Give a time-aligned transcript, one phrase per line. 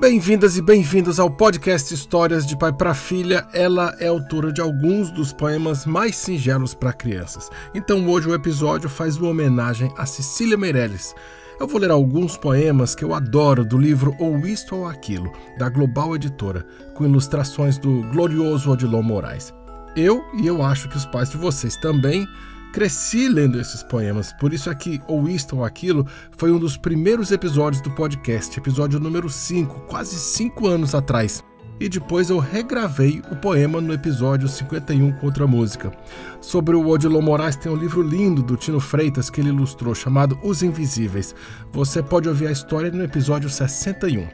[0.00, 3.44] Bem-vindas e bem-vindos ao podcast Histórias de Pai para Filha.
[3.52, 7.50] Ela é autora de alguns dos poemas mais singelos para crianças.
[7.74, 11.16] Então hoje o episódio faz uma homenagem a Cecília Meirelles.
[11.58, 15.68] Eu vou ler alguns poemas que eu adoro do livro Ou Isto ou Aquilo, da
[15.68, 19.52] Global Editora, com ilustrações do glorioso Odilon Moraes.
[19.96, 22.24] Eu, e eu acho que os pais de vocês também,
[22.72, 26.06] Cresci lendo esses poemas, por isso é que Ou Isto ou Aquilo
[26.36, 31.42] foi um dos primeiros episódios do podcast, episódio número 5, quase 5 anos atrás.
[31.80, 35.92] E depois eu regravei o poema no episódio 51 com outra música.
[36.40, 40.36] Sobre o Odilon Moraes tem um livro lindo do Tino Freitas que ele ilustrou, chamado
[40.42, 41.34] Os Invisíveis.
[41.72, 44.26] Você pode ouvir a história no episódio 61.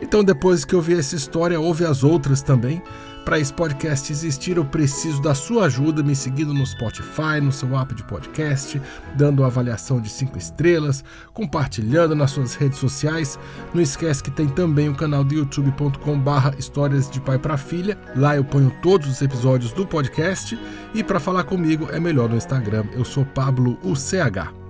[0.00, 2.80] Então, depois que ouvir essa história, ouve as outras também
[3.24, 7.76] para esse podcast existir, eu preciso da sua ajuda, me seguindo no Spotify, no seu
[7.78, 8.80] app de podcast,
[9.14, 13.38] dando uma avaliação de 5 estrelas, compartilhando nas suas redes sociais.
[13.72, 17.96] Não esquece que tem também o canal do youtube.com/barra Histórias de Pai para Filha.
[18.16, 20.58] Lá eu ponho todos os episódios do podcast.
[20.94, 22.84] E para falar comigo é melhor no Instagram.
[22.92, 24.61] Eu sou Pablo UCH.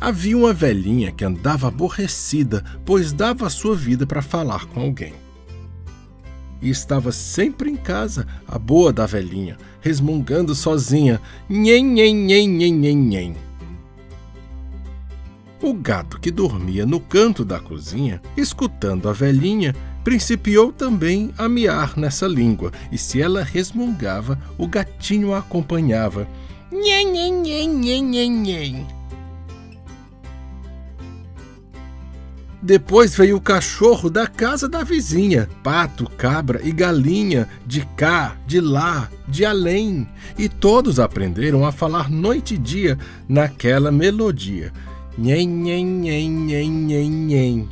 [0.00, 5.12] Havia uma velhinha que andava aborrecida, pois dava a sua vida para falar com alguém.
[6.62, 12.74] E estava sempre em casa, a boa da velhinha, resmungando sozinha, nhen, nhen, nhen, nhen,
[12.74, 13.36] nhen, nhen.
[15.62, 21.98] O gato que dormia no canto da cozinha, escutando a velhinha, principiou também a miar
[21.98, 26.26] nessa língua, e se ela resmungava, o gatinho a acompanhava.
[26.72, 28.99] Nhen, nhen, nhen, nhen, nhen, nhen.
[32.62, 38.60] Depois veio o cachorro da casa da vizinha, pato, cabra e galinha, de cá, de
[38.60, 44.72] lá, de além, e todos aprenderam a falar noite e dia naquela melodia.
[45.16, 47.68] Nhen, nhen, nhen, nhen, nhen, nhen.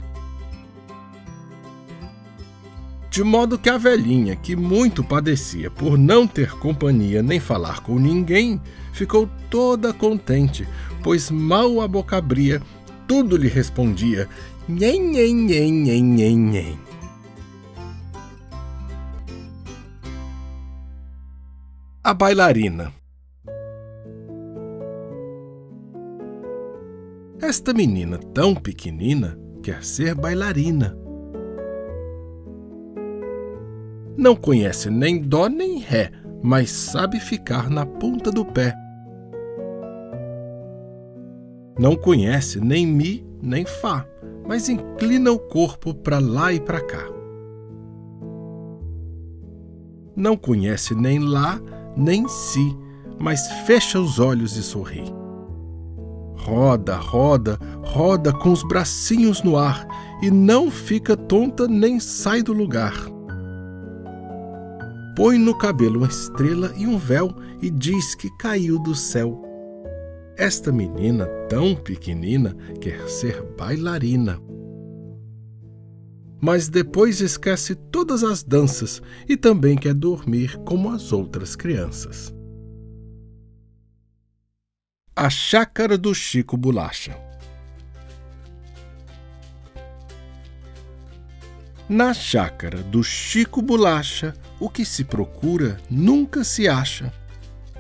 [3.10, 7.98] De modo que a velhinha, que muito padecia por não ter companhia nem falar com
[7.98, 8.60] ninguém,
[8.92, 10.66] ficou toda contente,
[11.02, 12.62] pois mal a boca abria,
[13.06, 14.28] tudo lhe respondia
[14.68, 16.78] Nhen, nhen, nhen, nhen, nhen, nhen.
[22.04, 22.92] A bailarina.
[27.40, 30.94] Esta menina tão pequenina quer ser bailarina.
[34.18, 36.10] Não conhece nem dó nem ré,
[36.42, 38.74] mas sabe ficar na ponta do pé.
[41.78, 44.04] Não conhece nem mi nem fá,
[44.48, 47.04] mas inclina o corpo para lá e para cá.
[50.16, 51.60] Não conhece nem lá,
[51.94, 52.76] nem si,
[53.20, 55.04] mas fecha os olhos e sorri.
[56.34, 59.86] Roda, roda, roda com os bracinhos no ar
[60.22, 62.94] e não fica tonta nem sai do lugar.
[65.14, 69.47] Põe no cabelo uma estrela e um véu e diz que caiu do céu.
[70.38, 74.40] Esta menina tão pequenina quer ser bailarina.
[76.40, 82.32] Mas depois esquece todas as danças e também quer dormir como as outras crianças.
[85.16, 87.18] A Chácara do Chico Bolacha
[91.88, 97.10] Na chácara do Chico Bolacha, o que se procura nunca se acha.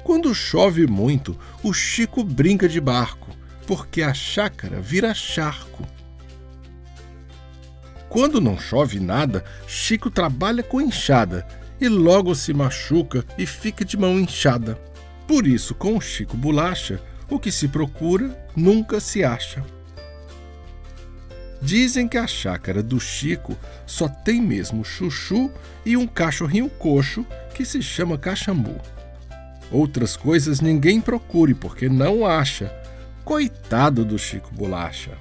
[0.08, 3.28] Quando chove muito, o Chico brinca de barco,
[3.66, 5.86] porque a chácara vira charco.
[8.08, 11.46] Quando não chove nada, Chico trabalha com enxada
[11.78, 14.80] e logo se machuca e fica de mão inchada.
[15.26, 19.62] Por isso, com o Chico Bolacha, o que se procura nunca se acha.
[21.60, 25.50] Dizem que a chácara do Chico só tem mesmo chuchu
[25.84, 28.80] e um cachorrinho coxo que se chama cachambu.
[29.70, 32.72] Outras coisas ninguém procure porque não acha.
[33.24, 35.12] Coitado do Chico Bolacha.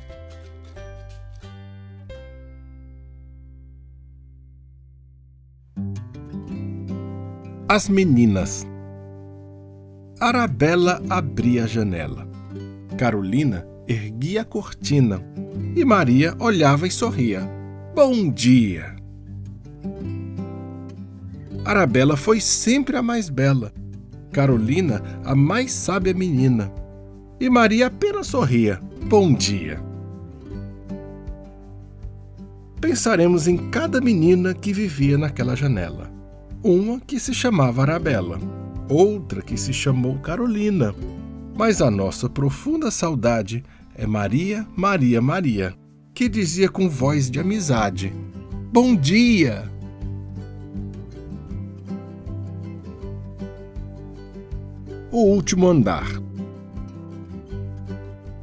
[7.67, 8.65] As meninas.
[10.19, 12.25] Arabella abria a janela.
[12.97, 15.21] Carolina erguia a cortina
[15.75, 17.41] e Maria olhava e sorria.
[17.93, 18.95] Bom dia!
[21.65, 23.73] Arabella foi sempre a mais bela
[24.37, 26.71] Carolina, a mais sábia menina.
[27.39, 28.79] E Maria apenas sorria.
[29.09, 29.81] Bom dia.
[32.79, 36.11] Pensaremos em cada menina que vivia naquela janela.
[36.63, 38.39] Uma que se chamava Arabella,
[38.87, 40.93] outra que se chamou Carolina.
[41.57, 43.63] Mas a nossa profunda saudade
[43.95, 45.73] é Maria, Maria, Maria,
[46.13, 48.13] que dizia com voz de amizade:
[48.71, 49.67] Bom dia!
[55.17, 56.07] O último andar.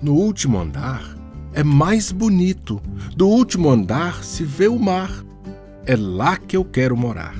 [0.02, 1.16] No último andar
[1.52, 2.82] é mais bonito.
[3.14, 5.24] Do último andar se vê o mar.
[5.86, 7.36] É lá que eu quero morar.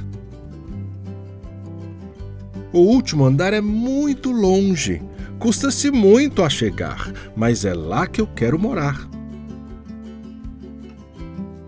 [2.72, 5.02] O último andar é muito longe.
[5.40, 9.04] Custa-se muito a chegar, mas é lá que eu quero morar.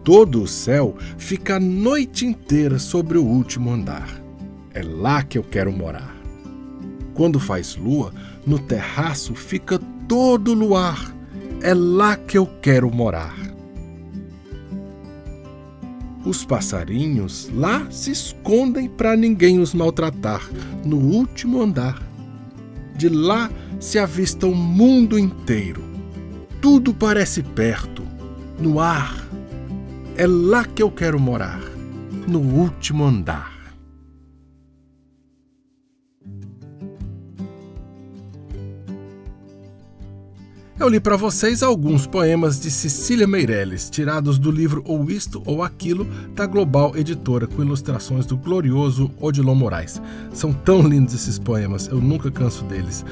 [0.04, 4.22] Todo o céu fica a noite inteira sobre o último andar.
[4.72, 6.15] É lá que eu quero morar.
[7.16, 8.12] Quando faz lua,
[8.46, 11.14] no terraço fica todo luar.
[11.62, 13.34] É lá que eu quero morar.
[16.26, 20.46] Os passarinhos lá se escondem para ninguém os maltratar,
[20.84, 22.02] no último andar.
[22.94, 25.82] De lá se avista o mundo inteiro.
[26.60, 28.02] Tudo parece perto,
[28.58, 29.26] no ar.
[30.18, 31.62] É lá que eu quero morar,
[32.28, 33.56] no último andar.
[40.78, 45.62] Eu li para vocês alguns poemas de Cecília Meirelles, tirados do livro Ou Isto ou
[45.62, 50.02] Aquilo, da Global Editora, com ilustrações do glorioso Odilon Moraes.
[50.34, 53.06] São tão lindos esses poemas, eu nunca canso deles.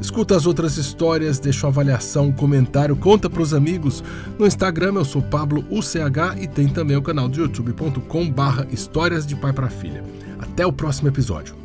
[0.00, 4.02] Escuta as outras histórias, deixa uma avaliação, um comentário, conta para os amigos.
[4.38, 9.26] No Instagram eu sou Pablo UCH e tem também o canal do youtube.com barra Histórias
[9.26, 10.02] de Pai para Filha.
[10.38, 11.59] Até o próximo episódio.